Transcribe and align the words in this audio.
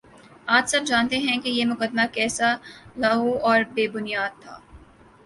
آج 0.47 0.69
سب 0.69 0.85
جانتے 0.85 1.17
ہیں 1.17 1.37
کہ 1.41 1.49
یہ 1.49 1.65
مقدمہ 1.65 2.05
کیسا 2.13 2.49
لغو 2.97 3.37
اور 3.41 3.59
بے 3.73 3.87
بنیادتھا 3.87 4.57